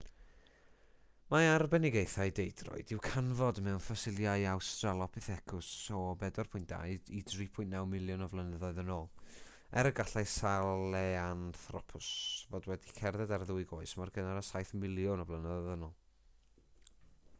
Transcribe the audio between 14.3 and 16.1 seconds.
â saith miliwn o flynyddoedd yn ôl